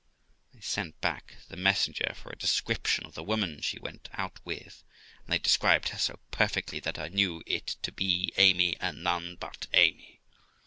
[0.55, 4.83] I sent back the messenger for a description of the woman she went out with;
[5.23, 9.35] and they described her so perfectly, that I knew it to be Amy, and none
[9.35, 10.21] but Amy.